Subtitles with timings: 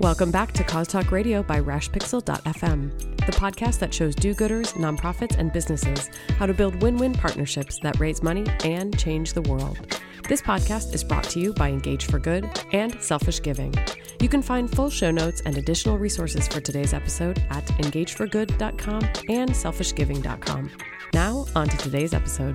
[0.00, 5.38] Welcome back to Cause Talk Radio by RashPixel.fm, the podcast that shows do gooders, nonprofits,
[5.38, 9.98] and businesses how to build win win partnerships that raise money and change the world.
[10.28, 13.72] This podcast is brought to you by Engage for Good and Selfish Giving.
[14.20, 19.48] You can find full show notes and additional resources for today's episode at engageforgood.com and
[19.48, 20.70] selfishgiving.com.
[21.14, 22.54] Now, on to today's episode.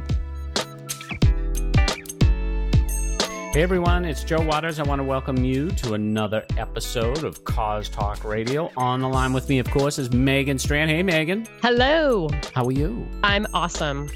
[3.54, 4.80] Hey everyone, it's Joe Waters.
[4.80, 8.72] I want to welcome you to another episode of Cause Talk Radio.
[8.78, 10.90] On the line with me, of course, is Megan Strand.
[10.90, 11.46] Hey Megan.
[11.62, 12.30] Hello.
[12.56, 13.06] How are you?
[13.24, 14.10] I'm awesome.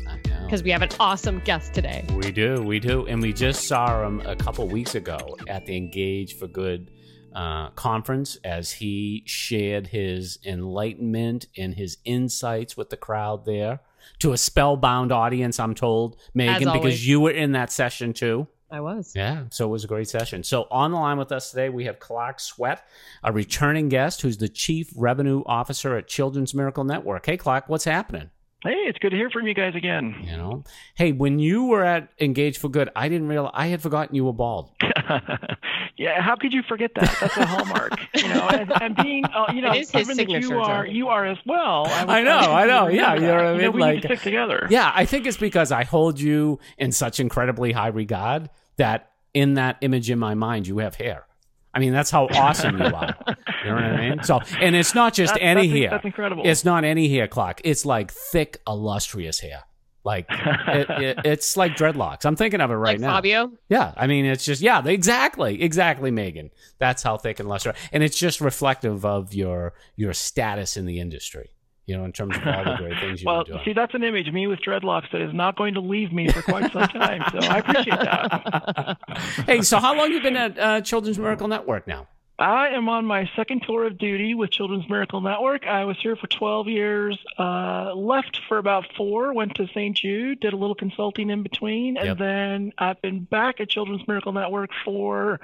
[0.45, 2.05] Because we have an awesome guest today.
[2.15, 3.07] We do, we do.
[3.07, 6.91] And we just saw him a couple weeks ago at the Engage for Good
[7.35, 13.81] uh, conference as he shared his enlightenment and his insights with the crowd there
[14.19, 18.47] to a spellbound audience, I'm told, Megan, because you were in that session too.
[18.71, 19.13] I was.
[19.15, 20.43] Yeah, so it was a great session.
[20.43, 22.85] So on the line with us today, we have Clark Sweat,
[23.23, 27.25] a returning guest who's the Chief Revenue Officer at Children's Miracle Network.
[27.25, 28.31] Hey, Clark, what's happening?
[28.65, 30.15] Hey, it's good to hear from you guys again.
[30.23, 30.63] You know,
[30.95, 34.25] hey, when you were at Engage for Good, I didn't realize I had forgotten you
[34.25, 34.71] were bald.
[35.99, 37.15] yeah, how could you forget that?
[37.21, 37.91] That's a hallmark.
[38.15, 40.39] you know, and, and being, uh, you know, it is his signature.
[40.39, 41.85] You are, you are as well.
[41.85, 42.87] I, I know, I know.
[42.87, 43.61] Yeah, you know what I mean.
[43.61, 44.67] You know, we like, need to stick together.
[44.71, 49.53] Yeah, I think it's because I hold you in such incredibly high regard that in
[49.55, 51.27] that image in my mind, you have hair.
[51.75, 53.15] I mean, that's how awesome you are.
[53.63, 54.19] You know what I mean?
[54.23, 55.89] So, and it's not just that's, any that's, hair.
[55.91, 56.43] That's incredible.
[56.45, 57.61] It's not any hair, Clark.
[57.63, 59.63] It's like thick, illustrious hair.
[60.03, 62.25] Like it, it, it's like dreadlocks.
[62.25, 63.15] I'm thinking of it right like now.
[63.15, 63.51] Fabio.
[63.69, 66.51] Yeah, I mean, it's just yeah, exactly, exactly, Megan.
[66.77, 70.99] That's how thick and lustrous, and it's just reflective of your your status in the
[70.99, 71.54] industry
[71.85, 73.65] you know, in terms of all the great things you've well, been doing.
[73.65, 76.41] see, that's an image me with dreadlocks that is not going to leave me for
[76.41, 77.23] quite some time.
[77.31, 78.97] So I appreciate that.
[79.45, 82.07] hey, so how long you been at uh, Children's Miracle Network now?
[82.37, 85.65] I am on my second tour of duty with Children's Miracle Network.
[85.65, 89.95] I was here for 12 years, uh, left for about four, went to St.
[89.95, 92.17] Jude, did a little consulting in between, and Yep.
[92.17, 95.39] then I've been back at Children's Miracle Network for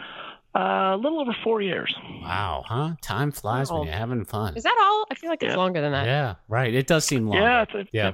[0.56, 0.60] uh,
[0.94, 1.94] a little over four years.
[2.22, 2.92] Wow, huh?
[3.02, 4.56] Time flies when you're having fun.
[4.58, 5.06] Is that all?
[5.10, 5.56] I feel like it's Yeah.
[5.58, 6.06] longer than that.
[6.06, 6.74] Yeah, right.
[6.74, 7.38] It does seem long.
[7.42, 8.12] Yeah, it's a, yeah.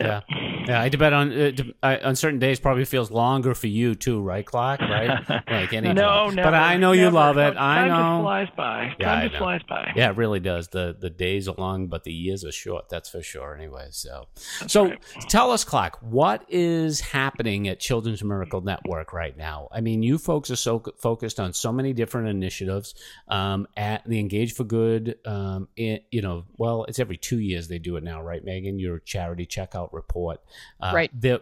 [0.00, 0.20] Yeah,
[0.66, 0.80] yeah.
[0.80, 1.52] I bet on uh,
[1.82, 5.20] I- on certain days probably feels longer for you too, right, Clark, Right?
[5.48, 6.50] Like any No, never.
[6.50, 7.54] But I know you love it.
[7.54, 7.94] No, I Time know.
[8.18, 8.94] just flies by.
[8.98, 9.92] Yeah, Time just flies by.
[9.94, 10.68] Yeah, it really does.
[10.68, 12.88] The the days are long, but the years are short.
[12.88, 13.54] That's for sure.
[13.56, 14.26] Anyway, so
[14.66, 14.98] so right.
[15.28, 19.68] tell us, Clark, what is happening at Children's Miracle Network right now?
[19.70, 22.94] I mean, you folks are so focused on so many different initiatives.
[23.28, 27.68] Um, at the Engage for Good, um, it, you know, well, it's every two years
[27.68, 28.78] they do it now, right, Megan?
[28.78, 30.40] Your charity checkout report,
[30.80, 31.10] uh, Right.
[31.18, 31.40] The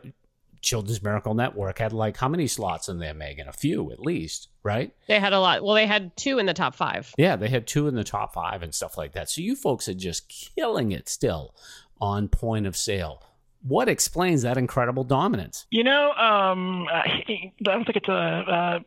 [0.61, 3.49] Children's Miracle Network had like how many slots in there, Megan?
[3.49, 4.95] A few, at least, right?
[5.09, 5.65] They had a lot.
[5.65, 7.13] Well, they had two in the top five.
[7.19, 9.29] Yeah, they had two in the top five and stuff like that.
[9.29, 11.55] So you folks are just killing it still
[12.01, 13.25] on point of sale.
[13.65, 15.67] What explains that incredible dominance?
[15.71, 18.85] You know, um, I don't think it's a, a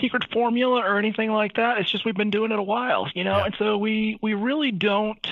[0.00, 1.78] secret formula or anything like that.
[1.78, 3.44] It's just we've been doing it a while, you know, Yeah.
[3.46, 5.26] and so we we really don't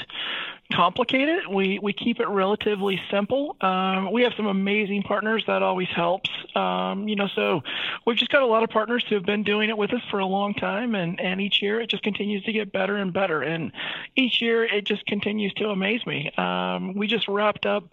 [0.73, 1.51] complicate it.
[1.51, 3.57] We we keep it relatively simple.
[3.61, 6.31] Um, we have some amazing partners that always helps.
[6.55, 7.63] Um, you know, so
[8.07, 10.19] we've just got a lot of partners who have been doing it with us for
[10.19, 13.43] a long time, and and each year it just continues to get better and better,
[13.43, 13.73] and
[14.17, 16.31] each year it just continues to amaze me.
[16.37, 17.93] Um, we just wrapped up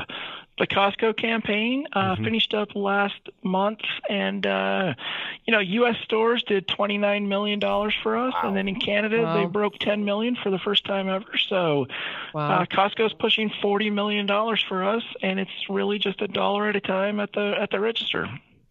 [0.60, 2.24] the Costco campaign, uh, Mhm.
[2.24, 4.96] finished up last month, and uh,
[5.46, 5.98] you know, U.S.
[6.04, 8.50] stores did 29 million dollars for us, Wow.
[8.50, 9.34] and then in Canada Wow.
[9.34, 11.38] they broke 10 million for the first time ever.
[11.48, 11.86] So
[12.34, 12.62] Wow.
[12.62, 16.76] uh, Costco's pushing 40 million dollars for us, and it's really just a dollar at
[16.76, 18.28] a time at the at the register.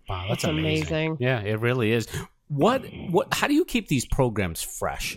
[0.08, 0.86] Wow, that's That's amazing.
[1.10, 1.16] amazing.
[1.20, 2.06] Yeah, it really is.
[2.48, 5.16] What what how do you keep these programs fresh?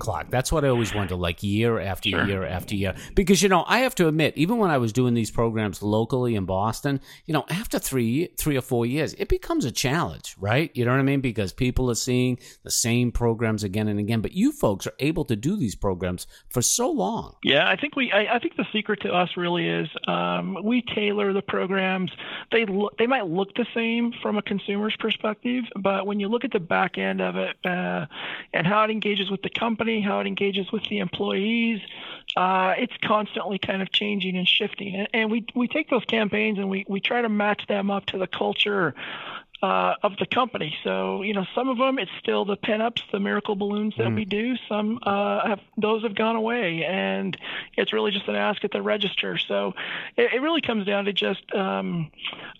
[0.00, 2.26] Clark, that's what I always wonder, like year after Sure.
[2.26, 2.94] year after year.
[3.14, 6.34] Because you know, I have to admit, even when I was doing these programs locally
[6.34, 10.70] in Boston, you know, after three three or four years, it becomes a challenge, right?
[10.74, 11.20] You know what I mean?
[11.20, 14.20] Because people are seeing the same programs again and again.
[14.20, 17.36] But you folks are able to do these programs for so long.
[17.44, 18.10] Yeah, I think we.
[18.12, 22.10] I, I think the secret to us really is um, we tailor the programs.
[22.52, 22.96] They look.
[22.98, 26.60] They might look the same from a consumer's perspective, but when you look at the
[26.60, 28.06] back end of it uh,
[28.54, 31.80] and how it engages with the company, how it engages with the employees,
[32.36, 34.94] uh, it's constantly kind of changing and shifting.
[34.94, 38.06] And, and we we take those campaigns and we we try to match them up
[38.06, 38.94] to the culture
[39.62, 40.74] uh, of the company.
[40.84, 44.16] So, you know, some of them it's still the pinups, the miracle balloons that mm.
[44.16, 44.56] we do.
[44.68, 47.36] Some uh, have those have gone away, and
[47.76, 49.38] it's really just an ask at the register.
[49.38, 49.74] So,
[50.16, 52.10] it, it really comes down to just, um,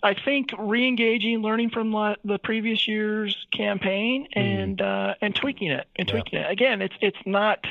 [0.03, 1.91] I think, re-engaging, learning from
[2.23, 4.41] the previous year's campaign, mm.
[4.41, 6.47] and uh, and tweaking it and tweaking yeah.
[6.47, 6.51] it.
[6.51, 7.65] Again, it's it's not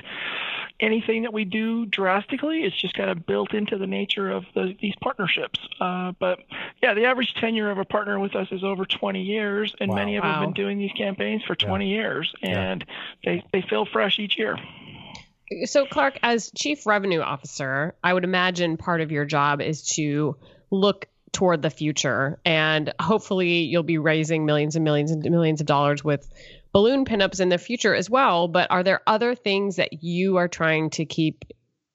[0.80, 2.62] anything that we do drastically.
[2.62, 5.58] It's just kind of built into the nature of the, these partnerships.
[5.80, 6.40] Uh, but
[6.82, 9.96] yeah, the average tenure of a partner with us is over 20 years, and wow.
[9.96, 11.94] many of them have been doing these campaigns for 20 yeah.
[11.94, 12.84] years, and
[13.22, 13.32] yeah.
[13.32, 14.56] they, they feel fresh each year.
[15.64, 20.36] So, Clark, as chief revenue officer, I would imagine part of your job is to
[20.70, 25.66] look toward the future and hopefully you'll be raising millions and millions and millions of
[25.66, 26.28] dollars with
[26.72, 28.48] balloon pinups in the future as well.
[28.48, 31.44] But are there other things that you are trying to keep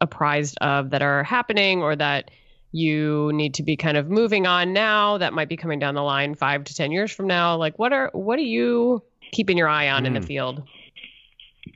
[0.02, 2.32] apprised of that are happening or that
[2.72, 6.04] you need to be kind of moving on now that might be coming down the
[6.04, 7.56] line five to ten years from now?
[7.56, 9.02] Like what are what are you
[9.32, 10.08] keeping your eye on mm.
[10.08, 10.26] in the hmm.
[10.26, 10.64] field?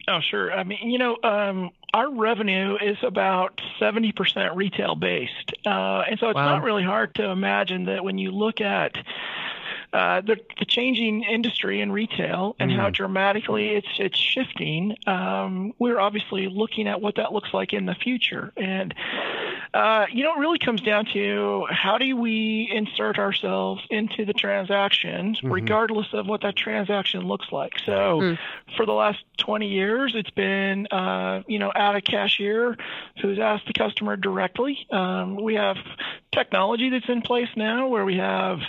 [0.08, 0.52] Oh, sure.
[0.52, 5.53] I mean, you know, um, our revenue is about 70% retail based.
[5.65, 6.56] Uh, and so it's wow.
[6.56, 8.97] not really hard to imagine that when you look at
[9.94, 12.80] uh, the, the, changing industry in retail and mm-hmm.
[12.80, 14.95] how dramatically it's it's shifting.
[15.07, 18.94] Um, we're obviously looking at what that looks like in the future, and
[19.74, 24.33] uh, you know, it really comes down to how do we insert ourselves into the
[24.33, 25.51] transactions, mm-hmm.
[25.51, 27.74] regardless of what that transaction looks like.
[27.86, 28.39] So, mm.
[28.75, 32.77] for the last 20 years, it's been uh, you know, at a cashier
[33.21, 34.88] who's asked the customer directly.
[34.91, 35.77] Um, we have
[36.31, 38.59] technology that's in place now where we have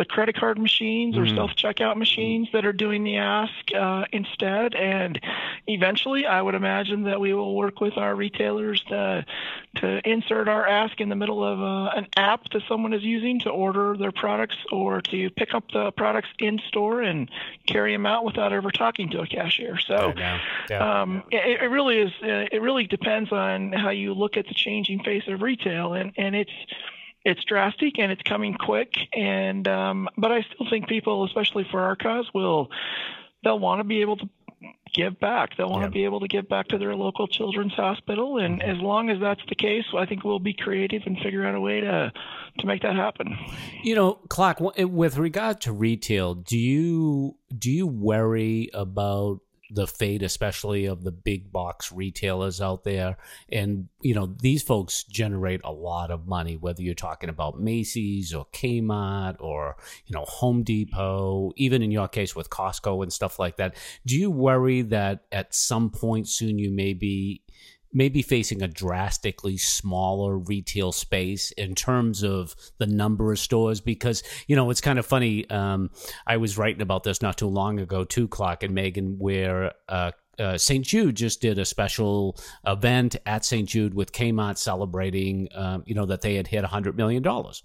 [0.00, 1.36] the credit card machines or mm-hmm.
[1.36, 4.74] self checkout machines that are doing the ask uh, instead.
[4.74, 5.20] And
[5.66, 9.26] eventually, I would imagine that we will work with our retailers to
[9.76, 13.40] to insert our ask in the middle of uh, an app that someone is using
[13.40, 17.30] to order their products or to pick up the products in store and
[17.66, 19.78] carry them out without ever talking to a cashier.
[19.78, 21.02] So yeah, yeah.
[21.02, 22.12] Um, it, it, really is.
[22.22, 26.12] Uh, it really depends on how you look at the changing face of retail, and
[26.16, 26.50] and it's
[27.24, 28.94] it's drastic and it's coming quick.
[29.12, 32.70] And um, but I still think people, especially for our cause, will
[33.44, 34.28] they'll want to be able to
[34.94, 35.56] give back.
[35.56, 38.70] They'll want to be able to give back to their local children's hospital, and mm-hmm.
[38.70, 41.60] as long as that's the case, I think we'll be creative and figure out a
[41.60, 42.12] way to
[42.58, 43.36] to make that happen.
[43.82, 49.40] You know, Clark, with regard to retail, do you do you worry about
[49.70, 53.16] the fate, especially of the big box retailers out there.
[53.50, 58.34] And, you know, these folks generate a lot of money, whether you're talking about Macy's
[58.34, 59.76] or Kmart or,
[60.06, 63.76] you know, Home Depot, even in your case with Costco and stuff like that.
[64.06, 67.42] Do you worry that at some point soon you may be
[67.92, 74.22] maybe facing a drastically smaller retail space in terms of the number of stores because
[74.46, 75.90] you know it's kind of funny um,
[76.26, 80.12] i was writing about this not too long ago too Clark and megan where uh,
[80.40, 80.84] uh, St.
[80.84, 83.68] Jude just did a special event at St.
[83.68, 87.24] Jude with Kmart celebrating, um, you know, that they had hit $100 million,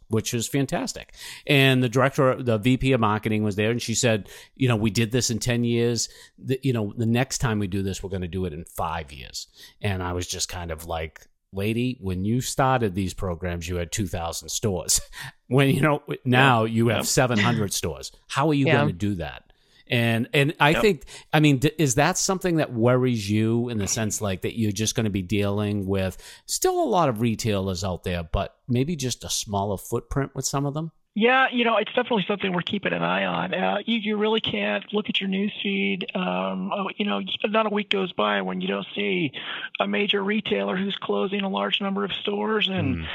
[0.10, 1.14] which is fantastic.
[1.48, 4.90] And the director, the VP of marketing was there and she said, you know, we
[4.90, 6.10] did this in 10 years.
[6.38, 8.66] The, you know, the next time we do this, we're going to do it in
[8.66, 9.48] five years.
[9.82, 13.92] And I was just kind of like, lady, when you started these programs, you had
[13.92, 15.00] 2,000 stores.
[15.48, 18.12] when, you know, now you have 700 stores.
[18.28, 18.74] How are you yeah.
[18.74, 19.54] going to do that?
[19.88, 20.82] And and I yep.
[20.82, 24.72] think I mean is that something that worries you in the sense like that you're
[24.72, 26.18] just going to be dealing with
[26.48, 30.66] still a lot of retailers out there but maybe just a smaller footprint with some
[30.66, 30.92] of them?
[31.18, 33.54] Yeah, you know, it's definitely something we're keeping an eye on.
[33.54, 36.08] Uh, you, you really can't look at your news feed.
[36.14, 39.32] Um, oh, you know, not a week goes by when you don't see
[39.80, 43.08] a major retailer who's closing a large number of stores, and mm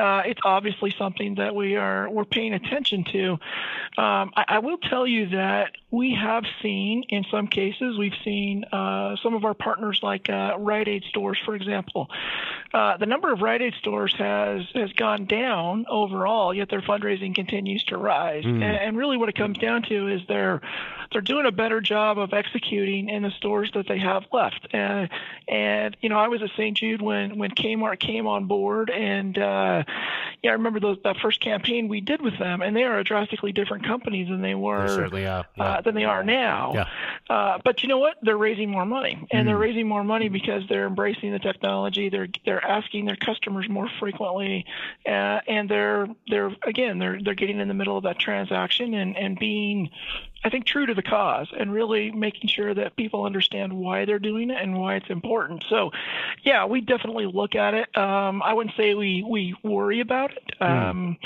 [0.00, 3.32] uh, it's obviously something that we are we're paying attention to.
[3.98, 8.64] Um, I, I, will tell you that we have seen, in some cases, we've seen
[8.64, 12.08] uh, some of our partners, like uh, Rite Aid stores, for example.
[12.72, 17.34] Uh, the number of Rite Aid stores has has gone down overall, yet their fundraising
[17.34, 18.44] continues to rise.
[18.44, 18.62] Mm.
[18.62, 20.60] And, and really, what it comes down to is they're
[21.12, 24.68] they're doing a better job of executing in the stores that they have left.
[24.72, 25.10] And
[25.48, 26.76] and you know, I was at St.
[26.76, 29.82] Jude when when Kmart came on board, and uh,
[30.42, 33.04] yeah, I remember those, that first campaign we did with them, and they are a
[33.04, 35.44] drastically different company than they were they certainly are.
[35.56, 35.64] Yeah.
[35.64, 36.72] Uh, than they are now.
[36.74, 36.84] Yeah.
[37.28, 38.16] Uh, but you know what?
[38.22, 39.44] They're raising more money, and mm.
[39.46, 42.08] they're raising more money because they're embracing the technology.
[42.08, 44.64] They're they're asking their customers more frequently,
[45.06, 49.16] uh, and they're they're again they're they're getting in the middle of that transaction and
[49.16, 49.90] and being
[50.42, 54.18] I think, true to the cause and really making sure that people understand why they're
[54.18, 55.64] doing it and why it's important.
[55.68, 55.90] So,
[56.42, 57.96] yeah, we definitely look at it.
[57.96, 60.42] Um, I wouldn't say we, we worry about it.
[60.60, 60.90] Mm.
[60.90, 61.18] Um,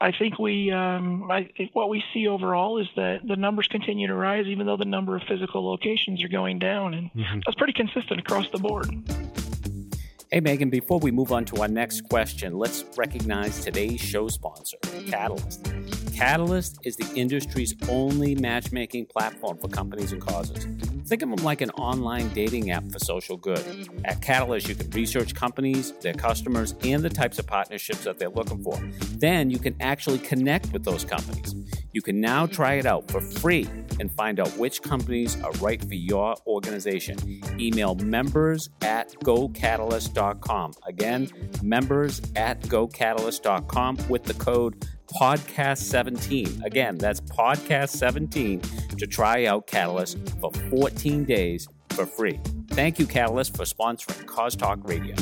[0.00, 4.06] I think we, um, I think what we see overall is that the numbers continue
[4.06, 7.40] to rise, even though the number of physical locations are going down, and mm-hmm.
[7.44, 8.88] that's pretty consistent across the board.
[10.30, 14.78] Hey, Megan, before we move on to our next question, let's recognize today's show sponsor,
[15.06, 15.68] Catalyst.
[16.14, 20.64] Catalyst is the industry's only matchmaking platform for companies and causes.
[21.06, 23.88] Think of them like an online dating app for social good.
[24.04, 28.30] At Catalyst, you can research companies, their customers, and the types of partnerships that they're
[28.30, 28.78] looking for.
[29.18, 31.52] Then you can actually connect with those companies.
[31.92, 33.68] You can now try it out for free
[34.00, 37.18] and find out which companies are right for your organization.
[37.58, 40.72] Email members at gocatalyst.com.
[40.86, 41.28] Again,
[41.62, 44.86] members at gocatalyst.com with the code
[45.20, 46.64] podcast17.
[46.64, 52.40] Again, that's podcast17 to try out Catalyst for 14 days for free.
[52.70, 55.14] Thank you, Catalyst, for sponsoring Cause Talk Radio.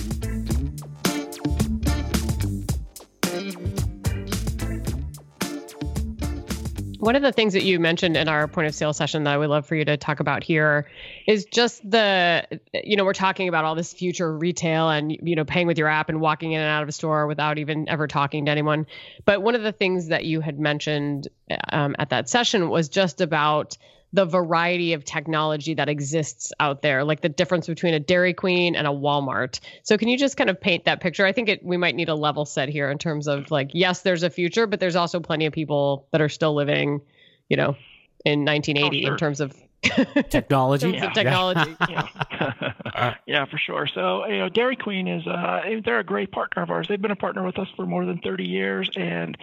[7.02, 9.37] One of the things that you mentioned in our point of sale session that I
[9.37, 10.88] would love for you to talk about here
[11.26, 15.44] is just the, you know, we're talking about all this future retail and, you know,
[15.44, 18.06] paying with your app and walking in and out of a store without even ever
[18.06, 18.87] talking to anyone.
[19.25, 21.26] But one of the things that you had mentioned
[21.73, 23.76] um, at that session was just about
[24.12, 28.76] the variety of technology that exists out there, like the difference between a Dairy Queen
[28.76, 29.61] and a Walmart.
[29.83, 31.25] So can you just kind of paint that picture?
[31.25, 34.02] I think it, we might need a level set here in terms of like, yes,
[34.02, 37.00] there's a future, but there's also plenty of people that are still living,
[37.49, 37.76] you know,
[38.25, 39.12] in 1980 oh, sure.
[39.12, 40.90] in terms of technology.
[40.94, 41.10] yeah.
[41.10, 41.76] technology.
[41.88, 43.14] Yeah.
[43.26, 43.86] yeah, for sure.
[43.86, 46.86] So, you know, Dairy Queen is uh, they're a great partner of ours.
[46.88, 49.36] They've been a partner with us for more than 30 years, and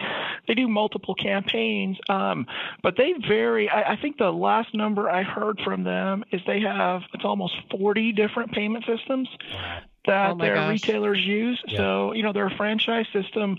[0.48, 1.98] they do multiple campaigns.
[2.10, 2.48] Um,
[2.82, 3.70] but they vary.
[3.70, 7.56] I, I think the last number I heard from them is they have it's almost
[7.72, 9.28] 40 different payment systems
[10.06, 10.72] that oh their gosh.
[10.72, 11.62] retailers use.
[11.68, 11.78] Yeah.
[11.78, 13.58] So, you know, they're a franchise system.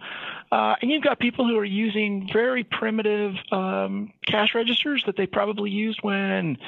[0.51, 5.27] Uh, and you've got people who are using very primitive um, cash registers that they
[5.27, 6.59] probably used when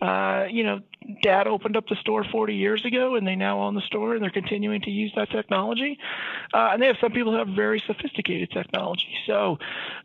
[0.00, 0.80] uh, you know,
[1.22, 4.22] dad opened up the store 40 years ago and they now own the store and
[4.22, 5.98] they're continuing to use that technology.
[6.52, 9.14] Uh, and they have some people who have very sophisticated technology.
[9.26, 9.58] So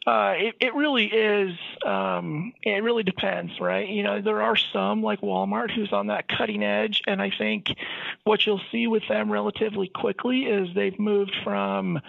[0.06, 3.88] uh, it, it really is, um, it really depends, right?
[3.88, 7.02] You know, there are some like Walmart who's on that cutting edge.
[7.08, 7.68] And I think
[8.24, 12.00] what you'll see with them relatively quickly is they've moved from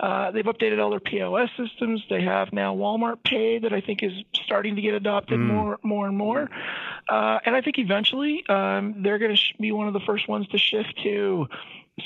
[0.00, 2.02] uh, they've updated all their POS systems.
[2.10, 4.12] They have now Walmart Pay that I think is
[4.44, 5.46] starting to get adopted mm.
[5.46, 6.48] more, more and more.
[7.08, 10.28] Uh, and I think eventually um, they're going to sh- be one of the first
[10.28, 11.48] ones to shift to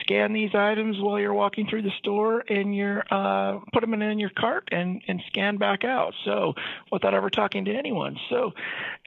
[0.01, 4.19] scan these items while you're walking through the store and you're uh, put them in
[4.19, 6.15] your cart and, and scan back out.
[6.25, 6.55] So
[6.91, 8.17] without ever talking to anyone.
[8.31, 8.53] So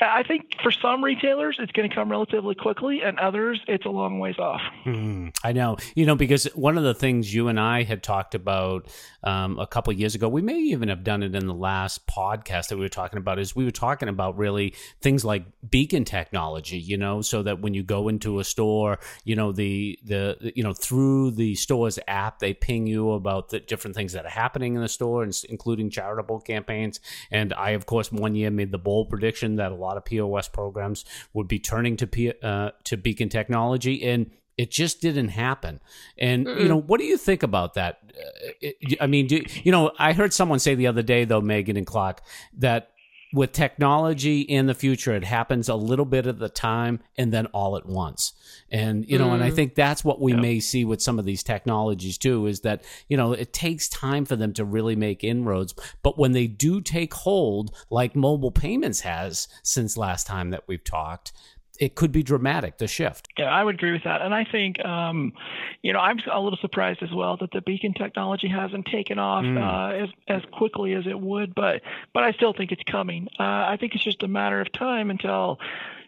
[0.01, 3.89] I think for some retailers it's going to come relatively quickly, and others it's a
[3.89, 4.62] long ways off.
[4.86, 8.36] Mm, I know, you know, because one of the things you and I had talked
[8.36, 8.88] about
[9.24, 12.69] um, a couple years ago, we may even have done it in the last podcast
[12.69, 16.79] that we were talking about, is we were talking about really things like beacon technology.
[16.79, 20.63] You know, so that when you go into a store, you know the the you
[20.63, 24.75] know through the store's app, they ping you about the different things that are happening
[24.75, 27.00] in the store, including charitable campaigns.
[27.31, 30.48] And I, of course, one year made the bold prediction that a lot of POS
[30.48, 35.79] programs would be turning to P- uh, to Beacon technology, and it just didn't happen.
[36.17, 38.00] And mm you know, what do you think about that?
[38.09, 41.39] Uh, it, I mean, do, you know, I heard someone say the other day, though,
[41.39, 42.21] Megan and Clark,
[42.57, 42.91] that
[43.31, 47.45] with technology in the future, it happens a little bit at the time and then
[47.48, 48.33] all at once.
[48.71, 49.36] And, you know, mm.
[49.36, 49.55] and I mm.
[49.55, 53.17] think that's what we may see with some of these technologies too, is that, you
[53.17, 55.75] know, it takes time for them to really make inroads.
[56.01, 60.83] But when they do take hold, like mobile payments has since last time that we've
[60.83, 61.31] talked,
[61.79, 63.29] it could be dramatic the shift.
[63.38, 65.33] Yeah, I would agree with that, and I think um,
[65.81, 69.45] you know I'm a little surprised as well that the beacon technology hasn't taken off
[69.45, 69.57] mm.
[69.57, 71.81] uh, as as quickly as it would, but
[72.13, 73.29] but I still think it's coming.
[73.39, 75.59] Uh, I think it's just a matter of time until.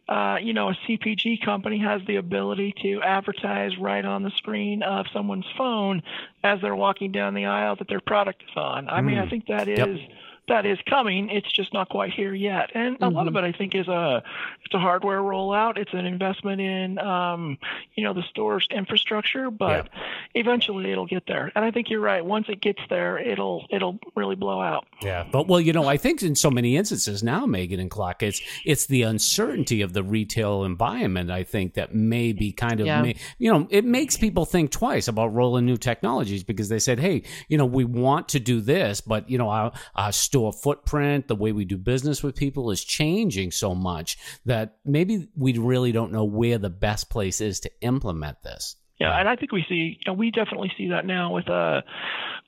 [0.09, 4.83] Uh, you know, a CPG company has the ability to advertise right on the screen
[4.83, 6.01] of someone's phone
[6.43, 8.89] as they're walking down the aisle that their product is on.
[8.89, 9.05] I mm.
[9.05, 9.29] mean, I mm.
[9.29, 10.09] think that is yep
[10.51, 11.29] that is coming.
[11.29, 12.71] It's just not quite here yet.
[12.75, 13.15] And a mm-hmm.
[13.15, 13.45] lot of mm-hmm.
[13.45, 14.21] it, I think, is a
[14.65, 15.77] it's a hardware rollout.
[15.77, 17.57] It's an investment in um,
[17.95, 20.01] you know the store's infrastructure, but yeah.
[20.35, 21.51] eventually it'll get there.
[21.55, 22.23] And I think you're right.
[22.23, 24.85] Once it gets there, it'll it'll really blow out.
[25.01, 28.21] Yeah, but well, you know, I think in so many instances now, Megan and Clark,
[28.21, 31.31] it's it's the uncertainty of the retail environment.
[31.31, 33.01] I think that may be kind of yeah.
[33.01, 36.99] may, you know it makes people think twice about rolling new technologies because they said,
[36.99, 40.53] hey, you know, we want to do this, but you know, our, our store store
[40.53, 45.57] footprint, the way we do business with people is changing so much that maybe we
[45.57, 48.75] really don't know where the best place is to implement this.
[48.99, 51.81] Yeah, and I think we see, you know, we definitely see that now with uh,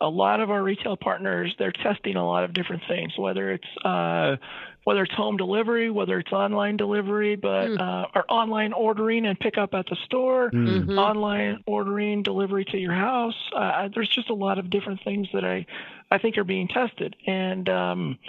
[0.01, 1.53] a lot of our retail partners.
[1.57, 4.35] They're testing a lot of different things, whether it's uh,
[4.83, 7.79] whether it's home delivery, whether it's online delivery, but mm.
[7.79, 10.67] uh, or online ordering and pick up at the store, hmm.
[10.67, 10.99] mm-hmm.
[10.99, 13.35] online ordering, delivery to your house.
[13.55, 15.65] Uh, there's just a lot of different things that I
[16.11, 18.19] I think are being tested, and um,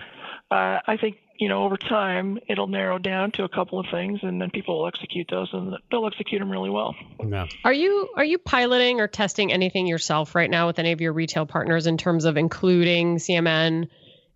[0.51, 4.21] uh, I think you know, over time, it'll narrow down to a couple of things,
[4.23, 6.95] and then people will execute those, and they'll execute them really well.
[7.25, 7.47] Yeah.
[7.65, 11.13] Are you are you piloting or testing anything yourself right now with any of your
[11.13, 13.89] retail partners in terms of including CMN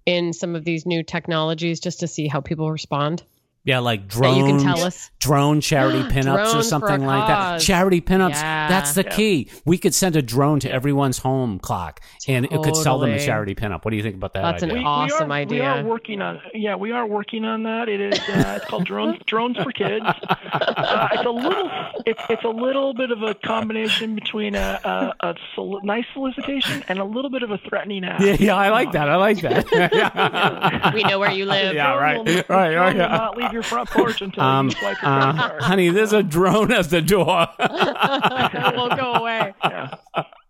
[0.06, 3.22] in some of these new technologies, just to see how people respond?
[3.68, 4.34] Yeah, like drone.
[4.34, 5.10] you can tell us.
[5.20, 7.60] Drone charity pinups or something like that.
[7.60, 8.30] Charity pinups.
[8.30, 8.66] Yeah.
[8.66, 9.14] That's the yeah.
[9.14, 9.50] key.
[9.66, 12.62] We could send a drone to everyone's home Clark, and totally.
[12.62, 13.84] it could sell them a charity pinup.
[13.84, 14.40] What do you think about that?
[14.40, 14.78] That's idea?
[14.78, 15.58] an awesome we, are, idea.
[15.58, 16.40] We are working on.
[16.54, 17.90] Yeah, we are working on that.
[17.90, 18.18] It is.
[18.20, 19.18] Uh, it's called drones.
[19.26, 20.06] drones for kids.
[20.06, 21.70] Uh, it's a little.
[22.06, 26.84] It's it's a little bit of a combination between a, a, a sol- nice solicitation
[26.88, 28.22] and a little bit of a threatening act.
[28.22, 29.10] Yeah, yeah, I like that.
[29.10, 30.92] I like that.
[30.94, 31.74] we know where you live.
[31.74, 32.76] Yeah, right, right, right.
[32.76, 33.57] right yeah.
[33.58, 35.62] Not leave your front porch until um, you swipe your uh, card.
[35.62, 37.48] Honey, there's a drone at the door.
[37.58, 39.54] it won't go away.
[39.64, 39.96] Yeah,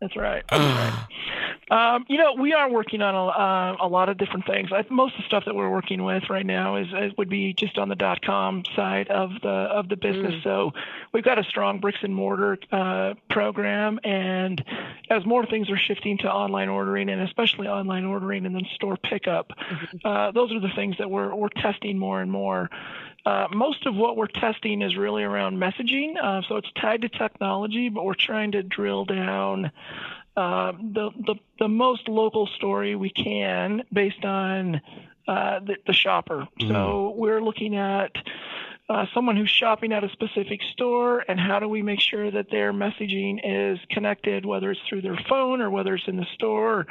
[0.01, 0.45] that's right.
[0.51, 1.08] That's right.
[2.09, 4.71] You know, we are working on a, uh, a lot of different things.
[4.73, 7.53] I, most of the stuff that we're working with right now is, is would be
[7.53, 10.37] just on the dot com side of the of the business.
[10.37, 10.43] Mm.
[10.43, 10.73] So
[11.13, 14.65] we've got a strong bricks and mortar uh, program, and
[15.11, 18.97] as more things are shifting to online ordering, and especially online ordering and then store
[18.97, 19.99] pickup, mm-hmm.
[20.03, 22.71] uh, those are the things that we're we're testing more and more.
[23.27, 27.11] Uh, most of what we're testing is really around messaging, uh, so it's tied to
[27.11, 29.71] technology, but we're trying to drill down
[30.39, 34.81] uh, the, the, the most local story we can based on
[35.27, 36.47] uh, the, the, shopper.
[36.61, 36.69] Mm.
[36.69, 38.13] So we're looking at
[38.89, 42.53] uh, someone who's shopping at a specific store and how do we make sure that
[42.53, 46.87] their messaging is connected, whether it's through their phone or whether it's in the store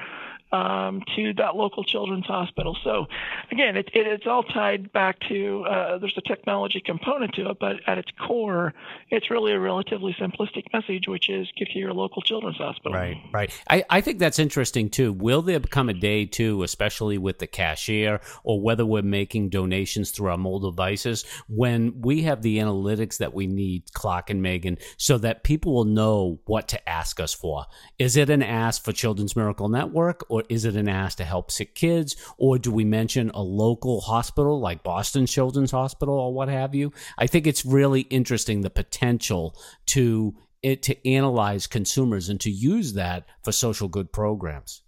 [0.52, 2.78] um, to that local children's hospital.
[2.84, 3.08] So,
[3.52, 7.58] again, it, it, it's all tied back to uh, there's a technology component to it,
[7.60, 8.74] but at its core,
[9.10, 12.94] it's really a relatively simplistic message, which is get to your local children's hospital.
[12.94, 13.62] Right, right.
[13.70, 15.14] I, I think that's interesting too.
[15.14, 20.12] Will there become a day too, especially with the cashier or whether we're making donations
[20.12, 24.78] through our mobile devices, when we have the analytics that we need, Clark and Megan,
[24.98, 27.66] so that people will know what to ask us for?
[28.00, 30.26] Is it an ask for Children's Miracle Network?
[30.30, 32.16] Or or is it an ask to help sick kids?
[32.38, 36.94] Or do we mention a local hospital like Boston Children's Hospital or what have you?
[37.18, 39.56] I think it's really interesting the potential
[39.88, 44.84] to it to analyze consumers and to use that for social good programs.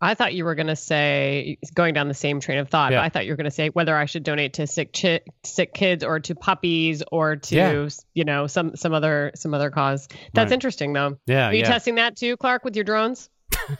[0.00, 3.02] I thought you were going to say, going down the same train of thought, yeah.
[3.02, 5.72] I thought you were going to say whether I should donate to sick chi- sick
[5.72, 7.88] kids or to puppies or to yeah.
[8.12, 10.08] you know some some other some other cause.
[10.34, 10.52] That's right.
[10.52, 11.16] interesting though.
[11.26, 11.48] Yeah.
[11.48, 11.68] Are you yeah.
[11.68, 13.30] testing that too, Clark, with your drones?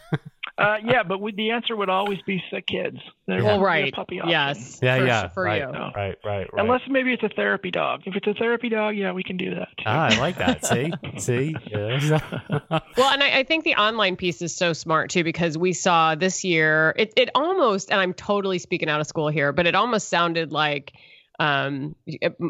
[0.57, 2.99] Uh, yeah, but we, the answer would always be sick kids.
[3.27, 3.93] There well, right.
[3.93, 4.31] puppy option.
[4.31, 4.79] Yes.
[4.81, 5.29] Yeah, for, yeah.
[5.29, 5.73] For right, you.
[5.73, 5.91] No.
[5.97, 6.63] Right, right, right.
[6.63, 8.03] Unless maybe it's a therapy dog.
[8.07, 9.69] If it's a therapy dog, yeah, we can do that.
[9.79, 9.85] Too.
[9.87, 10.65] Ah, I like that.
[10.75, 11.57] See, see.
[11.67, 12.21] Yeah.
[12.97, 16.15] well, and I, I, think the online piece is so smart too because we saw
[16.15, 16.95] this year.
[16.97, 20.53] It it almost, and I'm totally speaking out of school here, but it almost sounded
[20.53, 20.93] like
[21.41, 21.97] um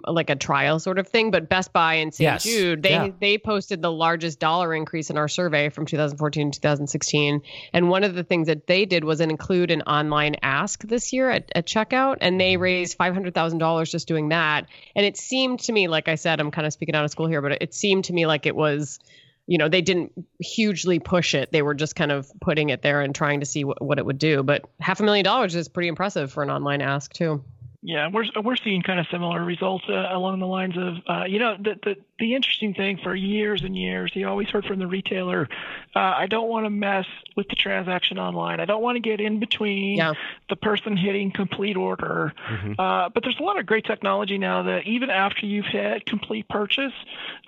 [0.06, 2.42] like a trial sort of thing but best buy and st yes.
[2.42, 3.08] jude they yeah.
[3.18, 7.40] they posted the largest dollar increase in our survey from 2014 to 2016
[7.72, 11.30] and one of the things that they did was include an online ask this year
[11.30, 12.62] at, at checkout and they mm-hmm.
[12.62, 16.66] raised $500000 just doing that and it seemed to me like i said i'm kind
[16.66, 18.98] of speaking out of school here but it seemed to me like it was
[19.46, 23.00] you know they didn't hugely push it they were just kind of putting it there
[23.00, 25.68] and trying to see what, what it would do but half a million dollars is
[25.68, 27.42] pretty impressive for an online ask too
[27.86, 31.38] yeah, we're we're seeing kind of similar results uh, along the lines of uh, you
[31.38, 34.86] know the, the the interesting thing for years and years you always heard from the
[34.86, 35.48] retailer
[35.96, 39.20] uh, I don't want to mess with the transaction online I don't want to get
[39.20, 40.12] in between yeah.
[40.48, 42.74] the person hitting complete order mm-hmm.
[42.78, 46.48] Uh, but there's a lot of great technology now that even after you've hit complete
[46.48, 46.92] purchase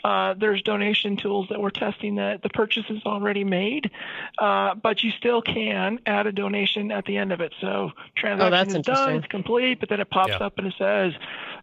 [0.03, 3.91] uh, there's donation tools that we're testing that the purchase is already made
[4.39, 8.77] uh, but you still can add a donation at the end of it so transaction
[8.77, 10.47] oh, is done it's complete but then it pops pops Yeah.
[10.47, 11.13] up and it says,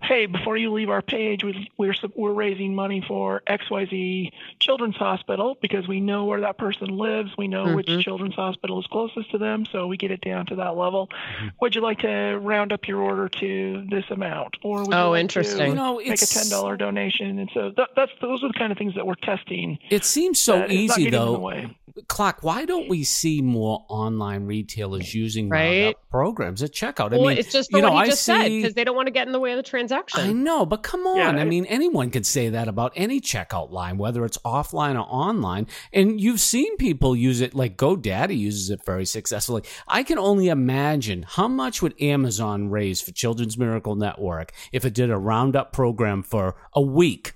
[0.03, 5.57] "Hey, before you leave our page, we, we're we're raising money for XYZ Children's Hospital
[5.61, 7.31] because we know where that person lives.
[7.37, 7.75] We know Mhm.
[7.75, 11.07] which Children's Hospital is closest to them, so we get it down to that level.
[11.07, 11.47] Mm-hmm.
[11.61, 15.11] Would you like to round up your order to this amount, or would you Oh,
[15.11, 15.57] like interesting.
[15.59, 18.53] To You know, make a ten dollar donation?" And so that, that's those are the
[18.59, 19.77] kind of things that we're testing.
[19.89, 21.39] It seems so that it's not easy getting in the though.
[21.39, 21.77] way.
[22.07, 25.83] Clark, why don't we see more online retailers using Right.
[25.83, 27.13] roundup programs at checkout?
[27.13, 28.73] I well, mean, it's just for you know, what I he just said see- because
[28.73, 29.92] they don't want to get in the way of the transaction.
[30.15, 31.17] I know, but come on.
[31.17, 35.07] Yeah, I mean, anyone could say that about any checkout line, whether it's offline or
[35.09, 35.67] online.
[35.91, 39.63] And you've seen people use it, like GoDaddy uses it very successfully.
[39.87, 44.93] I can only imagine how much would Amazon raise for Children's Miracle Network if it
[44.93, 47.33] did a roundup program for a week.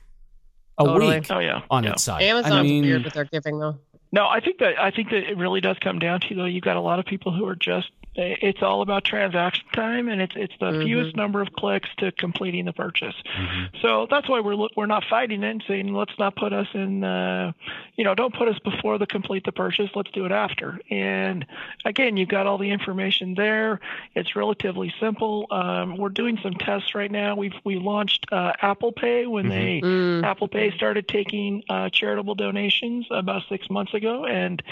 [0.80, 1.16] A Totally.
[1.16, 1.94] week Oh yeah, on yeah.
[1.94, 2.22] its site.
[2.22, 3.80] Amazon's I mean, weird with their giving though.
[4.12, 6.46] No, I think that I think that it really does come down to though.
[6.46, 7.90] You've got a lot of people who are just.
[8.20, 10.84] It's all about transaction time, and it's it's the Mhm.
[10.84, 13.14] fewest number of clicks to completing the purchase.
[13.38, 13.78] Mm-hmm.
[13.82, 17.04] So that's why we're we're not fighting it and saying let's not put us in,
[17.04, 17.52] uh,
[17.96, 19.92] you know, don't put us before the complete the purchase.
[19.96, 20.80] Let's do it after.
[20.90, 21.46] And
[21.86, 23.80] again, you've got all the information there.
[24.16, 25.46] It's relatively simple.
[25.52, 27.36] Um, we're doing some tests right now.
[27.36, 30.24] We've we launched uh, Apple Pay when they Mm.
[30.24, 34.64] Apple Pay started taking uh, charitable donations about six months ago, and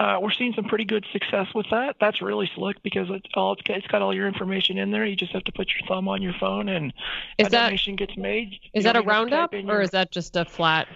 [0.00, 1.96] uh, we're seeing some pretty good success with that.
[2.00, 5.04] That's really slick because it all it's got, all your information in there.
[5.04, 6.92] You just have to put your thumb on your phone, and
[7.36, 8.52] Is a that donation gets made.
[8.52, 10.36] You is that a don't even have to type roundup or your- is that just
[10.36, 10.86] a flat?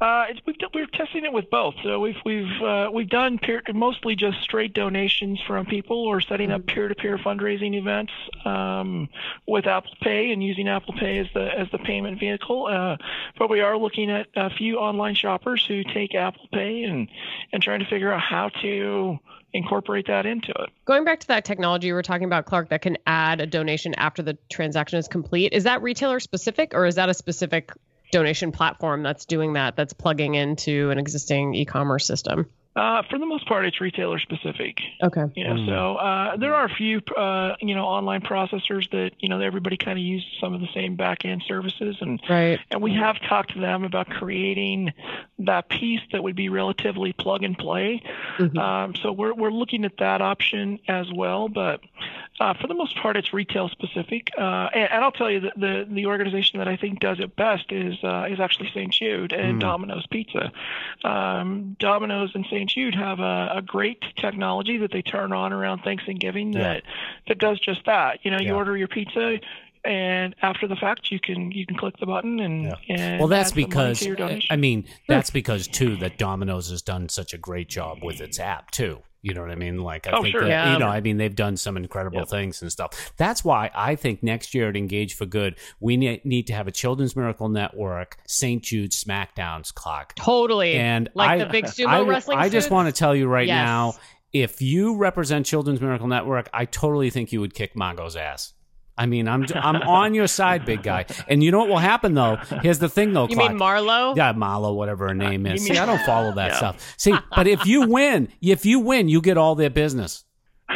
[0.00, 1.74] uh, it's, we've, we're testing it with both.
[1.82, 6.50] So we've we've uh, we've done peer, mostly just straight donations from people, or setting
[6.50, 8.12] up peer-to-peer fundraising events
[8.44, 9.08] um,
[9.46, 12.66] with Apple Pay and using Apple Pay as the as the payment vehicle.
[12.66, 12.96] Uh,
[13.38, 17.08] but we are looking at a few online shoppers who take Apple Pay and
[17.52, 19.18] and trying to figure out how to
[19.52, 20.70] incorporate that into it.
[20.84, 23.94] Going back to that technology we were talking about, Clark, that can add a donation
[23.94, 25.52] after the transaction is complete.
[25.52, 27.72] Is that retailer specific or is that a specific
[28.12, 32.46] donation platform that's doing that, that's plugging into an existing e commerce system?
[32.76, 34.78] Uh, for the most part, it's retailer specific.
[35.02, 35.24] Okay.
[35.34, 39.28] You know, so uh, there are a few, uh, you know, online processors that you
[39.28, 42.60] know everybody kind of uses some of the same back end services, and Right.
[42.70, 44.92] and we have talked to them about creating
[45.40, 48.02] that piece that would be relatively plug and play.
[48.38, 48.56] Mhm.
[48.56, 51.80] Um, so we're we're looking at that option as well, but
[52.38, 54.30] uh, for the most part, it's retail specific.
[54.38, 57.34] Uh, and, and I'll tell you that the the organization that I think does it
[57.34, 58.92] best is uh, is actually St.
[58.92, 59.60] Jude and Mm.
[59.60, 60.52] Domino's Pizza.
[61.02, 62.59] Um, Domino's and St.
[62.68, 66.60] Jude have a, a great technology that they turn on around Thanksgiving Yeah.
[66.62, 66.82] that
[67.28, 68.20] that does just that.
[68.22, 68.54] You know, you Yeah.
[68.54, 69.38] order your pizza.
[69.82, 72.74] And after the fact, you can you can click the button and, Yeah.
[72.90, 74.48] and well, that's add because to your donation.
[74.50, 78.38] I mean that's because too that Domino's has done such a great job with its
[78.38, 79.02] app too.
[79.22, 79.78] You know what I mean?
[79.78, 80.40] Like I Oh, think sure.
[80.42, 80.72] that, Yeah.
[80.72, 82.28] you know, I mean they've done some incredible Yep.
[82.28, 83.12] things and stuff.
[83.18, 86.66] That's why I think next year at Engage for Good, we ne- need to have
[86.66, 88.62] a Children's Miracle Network St.
[88.62, 90.14] Jude Smackdowns Clark.
[90.14, 90.72] Totally.
[90.74, 92.38] And like I, the big sumo I, wrestling.
[92.38, 93.56] I just want to tell you right Yes.
[93.66, 93.94] now,
[94.32, 98.54] if you represent Children's Miracle Network, I totally think you would kick Mongo's ass.
[99.00, 101.06] I mean, I'm I'm on your side, big guy.
[101.26, 102.36] And you know what will happen though?
[102.62, 103.52] Here's the thing though, You Clark.
[103.52, 104.14] mean Marlo?
[104.16, 105.66] Yeah, Marlo, whatever her uh, name is.
[105.66, 106.56] You See, I don't follow that Yeah.
[106.56, 106.94] stuff.
[106.98, 110.24] See, but if you win, if you win, you get all their business.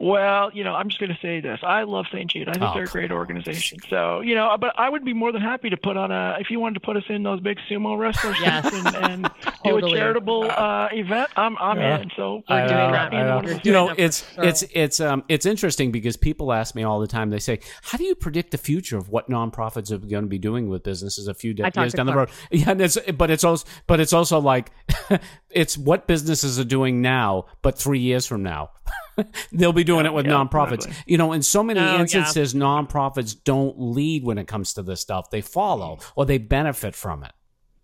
[0.00, 1.58] well, you know, I'm just going to say this.
[1.62, 2.30] I love St.
[2.30, 2.48] Jude.
[2.48, 3.78] I think Oh, they're a great organization.
[3.90, 6.50] So, you know, but I would be more than happy to put on a, if
[6.50, 8.70] you wanted to put us in those big sumo wrestler Yes.
[8.70, 9.22] suits and, and
[9.64, 9.92] do Totally.
[9.92, 11.98] a charitable uh, event, I'm, I'm Yeah.
[12.00, 12.10] in.
[12.16, 13.10] So We're we're doing gonna that.
[13.10, 13.38] be in know.
[13.38, 14.44] of you know it's for sure.
[14.44, 17.98] it's it's um it's interesting because people ask me all the time they say how
[17.98, 21.26] do you predict the future of what nonprofits are going to be doing with businesses
[21.28, 23.66] a few I talked years to down the road yeah and it's but it's also
[23.86, 24.70] but it's also like
[25.50, 28.70] it's what businesses are doing now but three years from now
[29.52, 30.92] they'll be doing it with yeah, nonprofits.
[31.06, 32.00] you know in so many Oh, yeah.
[32.00, 35.30] instances nonprofits don't lead when it comes to this stuff.
[35.30, 37.32] They follow or they benefit from it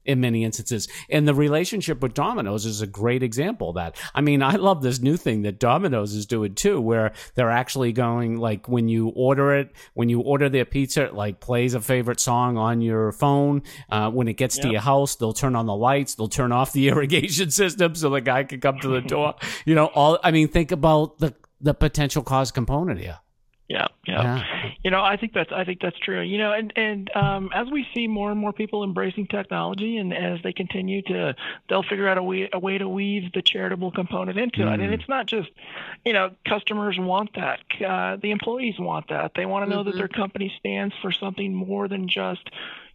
[0.05, 0.89] in many instances.
[1.09, 3.97] And the relationship with Domino's is a great example of that.
[4.15, 7.93] I mean, I love this new thing that Domino's is doing too, where they're actually
[7.93, 11.81] going like when you order it, when you order their pizza, it like plays a
[11.81, 13.63] favorite song on your phone.
[13.91, 16.73] Uh, when it gets to your house, they'll turn on the lights, they'll turn off
[16.73, 19.35] the irrigation system so the guy can come to the door.
[19.65, 23.19] you know, all, I mean, think about the, the potential cause component here.
[23.69, 24.23] Yeah, yeah.
[24.23, 24.71] Yeah.
[24.83, 26.21] You know, I think that's I think that's true.
[26.21, 30.13] You know, and and um, as we see more and more people embracing technology, and
[30.13, 31.35] as they continue to,
[31.69, 34.81] they'll figure out a way a way to weave the charitable component into it.
[34.81, 35.49] And it's not just,
[36.05, 37.61] you know, customers want that.
[37.83, 39.33] Uh, the employees want that.
[39.35, 39.99] They want to know that Mhm.
[39.99, 42.49] their company stands for something more than just.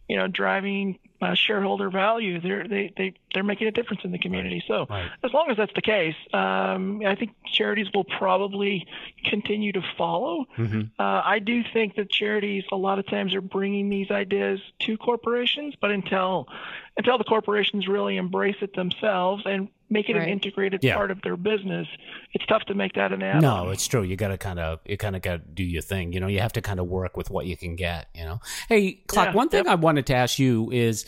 [0.08, 2.40] you know, driving uh, shareholder value.
[2.40, 4.62] They're they they they're making a difference in the community.
[4.66, 5.10] So Right.
[5.22, 8.86] as long as that's the case, um, I think charities will probably
[9.24, 10.46] continue to follow.
[10.56, 10.90] Mhm.
[10.98, 14.96] Uh, I do think that charities a lot of times are bringing these ideas to
[14.96, 16.48] corporations, but until
[16.96, 20.24] until the corporations really embrace it themselves and make it Right.
[20.24, 20.96] an integrated Yeah.
[20.96, 21.88] part of their business,
[22.34, 23.40] it's tough to make that an add-on.
[23.40, 24.02] No, it's true.
[24.02, 26.12] You got to kind of you kind of got to do your thing.
[26.12, 28.08] You know, you have to kind of work with what you can get.
[28.14, 28.40] You know.
[28.68, 29.28] Hey, Clark.
[29.30, 29.72] Yeah, one thing yep.
[29.72, 31.06] I wanted to ask you is.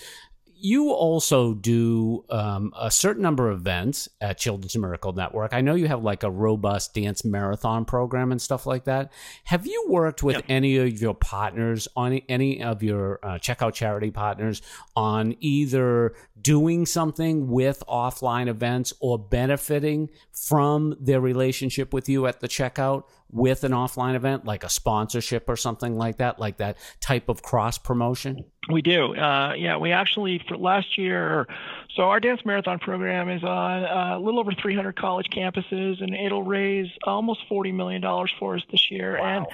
[0.64, 5.52] You also do um, a certain number of events at Children's Miracle Network.
[5.52, 9.12] I know you have like a robust dance marathon program and stuff like that.
[9.42, 14.12] Have you worked with any of your partners on any of your uh, checkout charity
[14.12, 14.62] partners
[14.94, 22.38] on either doing something with offline events or benefiting from their relationship with you at
[22.38, 26.76] the checkout with an offline event, like a sponsorship or something like that, like that
[27.00, 28.44] type of cross promotion?
[28.70, 29.16] We do.
[29.16, 31.46] Uh, yeah, we actually for last year.
[31.96, 36.14] So our dance marathon program is on uh, a little over 300 college campuses, and
[36.14, 39.16] it'll raise almost 40 million dollars for us this year.
[39.16, 39.46] And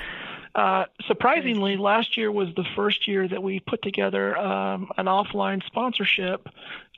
[0.54, 5.64] uh, surprisingly, last year was the first year that we put together um, an offline
[5.64, 6.48] sponsorship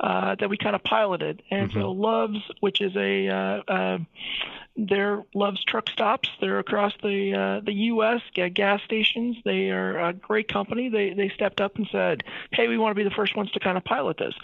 [0.01, 1.43] uh, that we kind of piloted.
[1.51, 3.99] And so Loves, which is a uh, uh,
[4.89, 6.29] they're Love's truck stops.
[6.41, 8.23] They're across the uh, the U.S.
[8.55, 9.37] gas stations.
[9.45, 10.89] They are a great company.
[10.89, 13.61] They they stepped up and said, "Hey, we want to be the first ones to
[13.61, 14.35] kind of pilot this."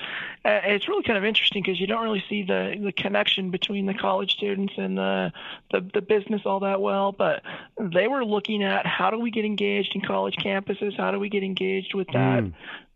[0.45, 3.87] Uh, it's really kind of interesting because you don't really see the the connection between
[3.87, 5.33] the college students and the,
[5.71, 7.13] the the business all that well.
[7.13, 7.43] But
[7.79, 10.97] they were looking at how do we get engaged in college campuses?
[10.97, 12.53] How do we get engaged with that Mm.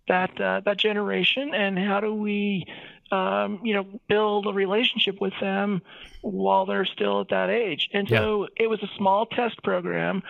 [0.08, 1.54] that uh, that generation?
[1.54, 2.66] And how do we
[3.10, 5.82] um, you know, build a relationship with them
[6.22, 7.88] while they're still at that age.
[7.92, 10.22] And so it was a small test program,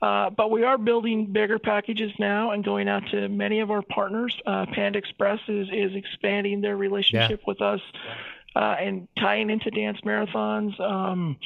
[0.00, 3.82] uh, but we are building bigger packages now and going out to many of our
[3.82, 4.36] partners.
[4.44, 7.80] Uh, Panda Express is, is expanding their relationship with us.
[8.54, 11.38] Uh, and tying into dance marathons, um,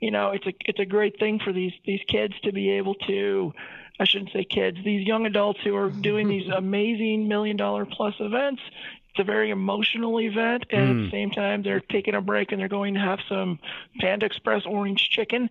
[0.00, 2.94] you know, it's a it's a great thing for these these kids to be able
[2.94, 3.52] to,
[4.00, 8.14] I shouldn't say kids, these young adults who are doing these amazing million dollar plus
[8.18, 8.62] events.
[9.14, 12.60] It's a very emotional event, and at the same time, they're taking a break and
[12.60, 13.60] they're going to have some
[14.00, 15.50] Panda Express orange chicken,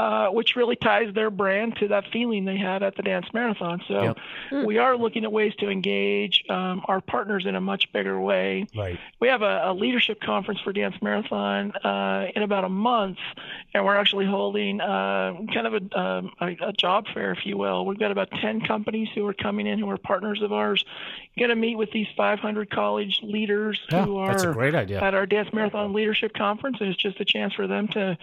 [0.00, 3.80] uh, which really ties their brand to that feeling they had at the dance marathon.
[3.86, 4.16] So
[4.50, 4.66] Yep.
[4.66, 8.66] we are looking at ways to engage um, our partners in a much bigger way.
[8.76, 8.98] Right.
[9.20, 13.18] We have a, a leadership conference for Dance Marathon uh, in about a month,
[13.72, 17.56] and we're actually holding uh, kind of a, um, a, a job fair, if you
[17.56, 17.86] will.
[17.86, 20.84] We've got about 10 companies who are coming in who are partners of ours.
[21.38, 22.70] Going to meet with these 500
[23.04, 25.00] college leaders Yeah, who are that's a great idea.
[25.00, 28.16] at our Dance Marathon Leadership Conference, and it's just a chance for them to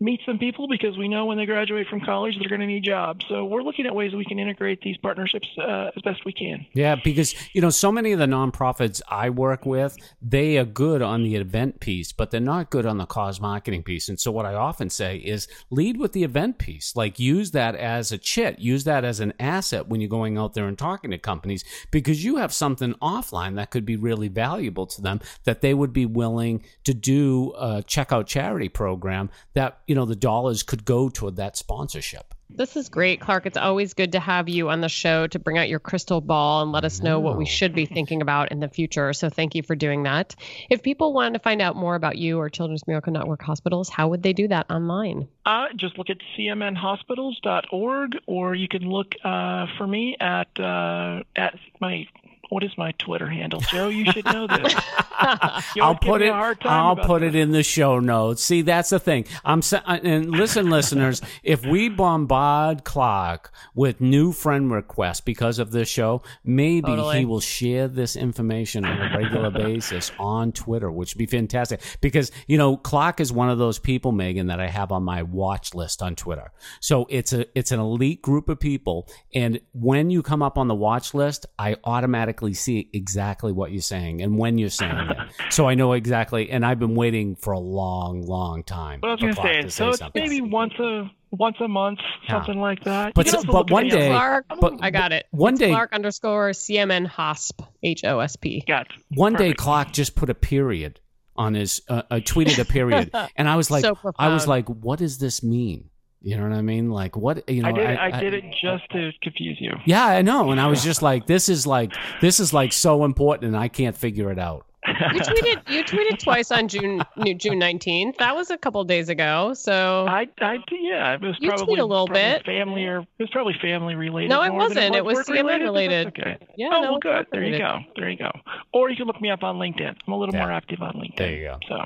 [0.00, 2.82] meet some people because we know when they graduate from college they're going to need
[2.82, 3.24] jobs.
[3.28, 6.66] So we're looking at ways we can integrate these partnerships uh, as best we can.
[6.72, 11.02] Yeah, because you know, so many of the nonprofits I work with, they are good
[11.02, 14.08] on the event piece, but they're not good on the cause marketing piece.
[14.08, 16.96] And so what I often say is lead with the event piece.
[16.96, 20.54] Like use that as a chit, use that as an asset when you're going out
[20.54, 24.86] there and talking to companies because you have something offline that could be really valuable
[24.86, 29.94] to them that they would be willing to do a checkout charity program that, you
[29.94, 32.34] know, the dollars could go toward that sponsorship.
[32.54, 33.46] This is great, Clark.
[33.46, 36.62] It's always good to have you on the show to bring out your crystal ball
[36.62, 39.12] and let us know what we should be thinking about in the future.
[39.14, 40.34] So thank you for doing that.
[40.68, 44.08] If people wanted to find out more about you or Children's Miracle Network Hospitals, how
[44.08, 45.28] would they do that online?
[45.46, 51.58] Uh, just look at cmnhospitals.org, or you can look uh, for me at uh, at
[51.80, 52.06] my
[52.52, 53.88] what is my Twitter handle, Joe?
[53.88, 54.74] You should know this.
[55.80, 56.28] I'll put it.
[56.28, 57.34] a hard time I'll put this.
[57.34, 58.42] it in the show notes.
[58.42, 59.24] See, that's the thing.
[59.42, 61.22] I'm sa- uh, and listen, listeners.
[61.42, 67.20] If we bombard Clark with new friend requests because of this show, maybe Totally.
[67.20, 71.80] he will share this information on a regular basis on Twitter, which would be fantastic.
[72.00, 75.22] Because you know, Clark is one of those people, Megan, that I have on my
[75.22, 76.52] watch list on Twitter.
[76.80, 80.68] So it's a it's an elite group of people, and when you come up on
[80.68, 85.16] the watch list, I automatically see exactly what you're saying and when you're saying it.
[85.50, 89.00] So I know exactly, and I've been waiting for a long, long time.
[89.00, 90.22] What I was going to say, so it's something.
[90.22, 92.32] maybe once a once a month, Yeah.
[92.32, 93.14] something like that.
[93.14, 95.26] But You can s- also but one day- Clark, but- I got it.
[95.30, 98.62] one It's day- Clark underscore CMN Hosp, H O S P.
[98.66, 98.92] Got it.
[99.16, 99.60] One day, Perfect.
[99.60, 101.00] Clark just put a period
[101.36, 101.80] on his.
[101.88, 105.18] Uh, uh, tweeted a period, and I was like, So I was like, what does
[105.18, 105.88] this mean?
[106.22, 106.90] You know what I mean?
[106.90, 107.48] Like, what?
[107.48, 107.90] You know, I did.
[107.90, 109.72] it I, did it just to confuse you.
[109.86, 110.52] Yeah, I know.
[110.52, 113.68] And I was just like, this is like, this is like so important, and I
[113.68, 114.64] can't figure it out.
[114.84, 117.02] You tweeted you tweeted twice on June
[117.36, 118.16] June nineteenth.
[118.18, 119.54] That was a couple days ago.
[119.54, 122.44] So I, I yeah, it was you probably a little bit.
[122.44, 124.30] family or it was probably family related.
[124.30, 124.96] No, it wasn't.
[124.96, 125.62] It was work CMN related.
[125.64, 126.06] related.
[126.08, 126.38] Okay.
[126.56, 127.10] Yeah, oh no, well, good.
[127.12, 127.78] not There you go.
[127.96, 128.30] There you go.
[128.72, 129.94] Or you can look me up on LinkedIn.
[130.06, 130.40] I'm a little Yeah.
[130.42, 131.16] more active on LinkedIn.
[131.16, 131.58] There you go.
[131.68, 131.76] So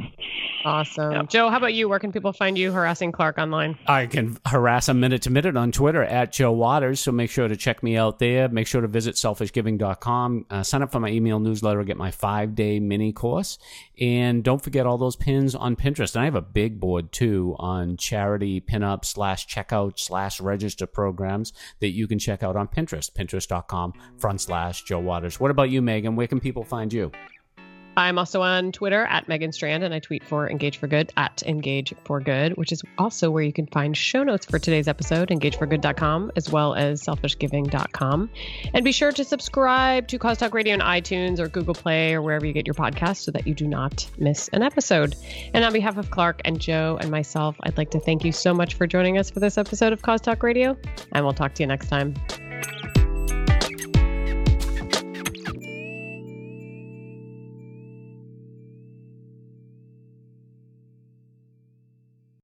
[0.65, 1.13] Awesome.
[1.13, 1.29] Yep.
[1.29, 1.89] Joe, how about you?
[1.89, 3.79] Where can people find you harassing Clark online?
[3.87, 6.99] I can harass him minute to minute on Twitter at Joe Waters.
[7.01, 8.49] So make sure to check me out there.
[8.49, 10.47] Make sure to visit selfishgiving.com.
[10.51, 11.85] Uh, sign up for my email newsletter.
[11.85, 13.59] Get my five day mini course.
[14.01, 16.14] And don't forget all those pins on Pinterest.
[16.14, 21.53] And I have a big board too on charity pinup slash checkout slash register programs
[21.81, 23.12] that you can check out on Pinterest.
[23.12, 25.40] Pinterest.com front slash Joe Waters.
[25.40, 26.16] What about you, Megan?
[26.16, 27.12] Where can people find you?
[27.97, 31.43] I'm also on Twitter at Megan Strand, and I tweet for Engage for Good at
[31.47, 35.29] Engage for Good, which is also where you can find show notes for today's episode,
[35.29, 38.31] engageforgood.com, as well as selfishgiving.com.
[38.75, 42.23] And be sure to subscribe to Cause Talk Radio on iTunes or Google Play or
[42.23, 45.17] wherever you get your podcast so that you do not miss an episode.
[45.55, 48.53] And on behalf of Clark and Joe and myself, I'd like to thank you so
[48.53, 50.77] much for joining us for this episode of Cause Talk Radio,
[51.13, 52.15] and we'll talk to you next time.